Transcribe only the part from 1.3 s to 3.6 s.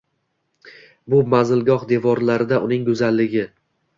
manzilgoh devorlarida uning go’zalligi